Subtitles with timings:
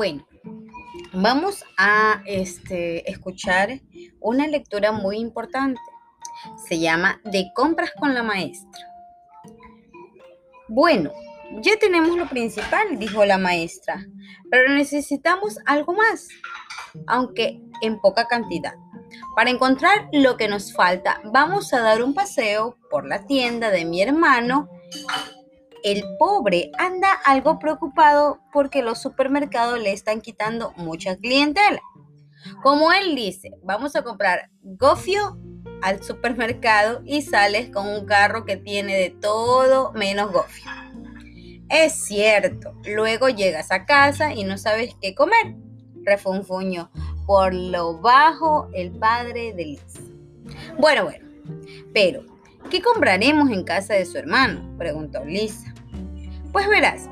[0.00, 0.26] Bueno,
[1.12, 3.82] vamos a este, escuchar
[4.18, 5.78] una lectura muy importante.
[6.66, 8.80] Se llama De compras con la maestra.
[10.68, 11.12] Bueno,
[11.60, 14.02] ya tenemos lo principal, dijo la maestra,
[14.50, 16.28] pero necesitamos algo más,
[17.06, 18.72] aunque en poca cantidad.
[19.36, 23.84] Para encontrar lo que nos falta, vamos a dar un paseo por la tienda de
[23.84, 24.70] mi hermano.
[25.82, 31.80] El pobre anda algo preocupado porque los supermercados le están quitando mucha clientela.
[32.62, 35.38] Como él dice, vamos a comprar gofio
[35.82, 40.70] al supermercado y sales con un carro que tiene de todo menos gofio.
[41.68, 45.54] Es cierto, luego llegas a casa y no sabes qué comer,
[46.04, 46.90] refunfuñó
[47.26, 50.00] por lo bajo el padre de Liz.
[50.78, 51.28] Bueno, bueno,
[51.94, 52.24] pero,
[52.70, 54.76] ¿qué compraremos en casa de su hermano?
[54.76, 55.69] preguntó Lisa.
[56.52, 57.08] Pues verás,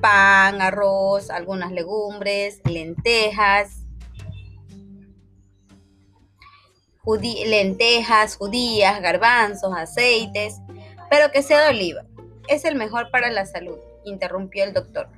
[0.00, 3.82] pan, arroz, algunas legumbres, lentejas,
[7.46, 10.60] lentejas, judías, garbanzos, aceites,
[11.08, 12.04] pero que sea de oliva.
[12.48, 15.08] Es el mejor para la salud, interrumpió el doctor.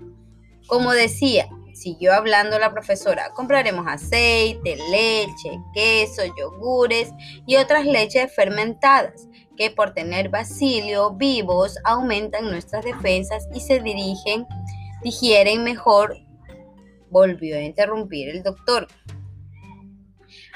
[0.66, 3.32] Como decía, Siguió hablando la profesora.
[3.34, 7.12] Compraremos aceite, leche, queso, yogures
[7.46, 14.46] y otras leches fermentadas que por tener bacilio vivos aumentan nuestras defensas y se dirigen,
[15.02, 16.16] digieren mejor.
[17.10, 18.88] Volvió a interrumpir el doctor.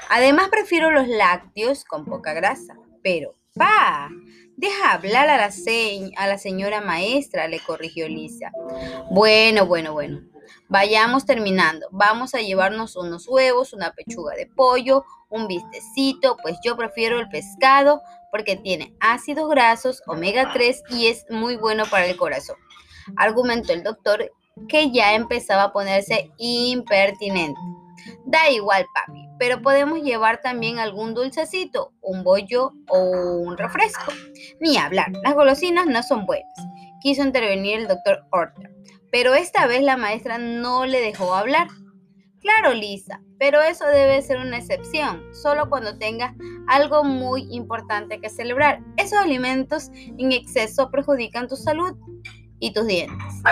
[0.09, 2.75] Además prefiero los lácteos con poca grasa.
[3.03, 4.09] Pero, pa,
[4.57, 5.51] deja hablar a la,
[6.17, 8.51] a la señora maestra, le corrigió Lisa.
[9.09, 10.21] Bueno, bueno, bueno.
[10.67, 11.87] Vayamos terminando.
[11.91, 17.29] Vamos a llevarnos unos huevos, una pechuga de pollo, un bistecito, pues yo prefiero el
[17.29, 18.01] pescado
[18.31, 22.55] porque tiene ácidos grasos, omega 3 y es muy bueno para el corazón.
[23.17, 24.31] Argumentó el doctor
[24.67, 27.59] que ya empezaba a ponerse impertinente.
[28.25, 32.99] Da igual, papi, pero podemos llevar también algún dulcecito, un bollo o
[33.37, 34.11] un refresco.
[34.59, 36.53] Ni hablar, las golosinas no son buenas.
[37.01, 38.71] Quiso intervenir el doctor Orter.
[39.11, 41.67] Pero esta vez la maestra no le dejó hablar.
[42.41, 46.35] Claro, Lisa, pero eso debe ser una excepción, solo cuando tengas
[46.67, 48.81] algo muy importante que celebrar.
[48.97, 51.95] Esos alimentos en exceso perjudican tu salud
[52.59, 53.43] y tus dientes.